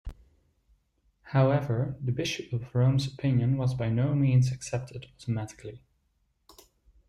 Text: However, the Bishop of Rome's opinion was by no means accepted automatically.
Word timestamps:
However, 1.25 1.95
the 2.03 2.11
Bishop 2.11 2.51
of 2.53 2.73
Rome's 2.73 3.05
opinion 3.05 3.57
was 3.59 3.75
by 3.75 3.89
no 3.91 4.15
means 4.15 4.51
accepted 4.51 5.05
automatically. 5.15 5.83